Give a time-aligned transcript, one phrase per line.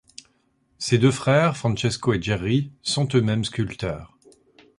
[0.79, 4.17] Ses deux frères, Francesco et Gerri, sont eux-mêmes sculpteurs.